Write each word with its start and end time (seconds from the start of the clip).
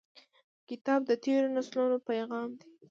کتاب 0.69 1.01
د 1.09 1.11
تیرو 1.23 1.47
نسلونو 1.55 1.97
پیغام 2.09 2.49
دی. 2.59 2.67